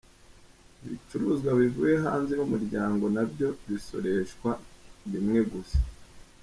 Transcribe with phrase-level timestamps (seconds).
[0.85, 4.51] Ibicuruzwa bivuye hanze y’Umuryango na byo bisoreshwa
[5.11, 5.79] rimwe gusa.